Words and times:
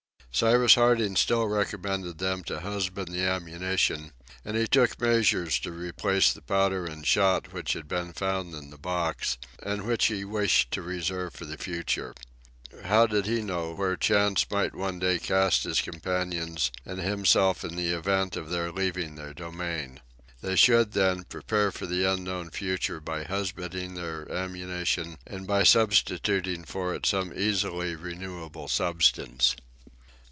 Cyrus 0.33 0.75
Harding 0.75 1.17
still 1.17 1.45
recommended 1.45 2.17
them 2.17 2.43
to 2.45 2.61
husband 2.61 3.09
the 3.09 3.21
ammunition, 3.21 4.13
and 4.45 4.55
he 4.55 4.65
took 4.65 4.99
measures 4.99 5.59
to 5.59 5.73
replace 5.73 6.31
the 6.31 6.41
powder 6.41 6.85
and 6.85 7.05
shot 7.05 7.51
which 7.53 7.73
had 7.73 7.87
been 7.87 8.13
found 8.13 8.55
in 8.55 8.69
the 8.69 8.77
box, 8.77 9.37
and 9.61 9.81
which 9.83 10.05
he 10.05 10.23
wished 10.23 10.71
to 10.71 10.81
reserve 10.81 11.33
for 11.33 11.43
the 11.45 11.57
future. 11.57 12.15
How 12.85 13.05
did 13.07 13.25
he 13.25 13.41
know 13.41 13.73
where 13.75 13.97
chance 13.97 14.49
might 14.49 14.73
one 14.73 14.99
day 14.99 15.19
cast 15.19 15.65
his 15.65 15.81
companions 15.81 16.71
and 16.85 16.99
himself 17.01 17.65
in 17.65 17.75
the 17.75 17.89
event 17.89 18.37
of 18.37 18.49
their 18.49 18.71
leaving 18.71 19.15
their 19.15 19.33
domain? 19.33 19.99
They 20.41 20.55
should, 20.55 20.93
then, 20.93 21.25
prepare 21.25 21.71
for 21.73 21.85
the 21.87 22.05
unknown 22.11 22.51
future 22.51 23.01
by 23.01 23.25
husbanding 23.25 23.93
their 23.93 24.31
ammunition 24.31 25.17
and 25.27 25.45
by 25.45 25.63
substituting 25.63 26.63
for 26.63 26.95
it 26.95 27.05
some 27.05 27.33
easily 27.37 27.95
renewable 27.97 28.69
substance. 28.69 29.57